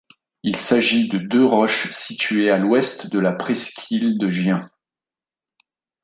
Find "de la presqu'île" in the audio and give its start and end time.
3.11-4.17